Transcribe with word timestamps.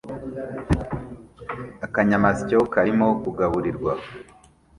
Akanyamasyo 1.85 2.59
karimo 2.73 3.07
kugaburirwa 3.23 3.93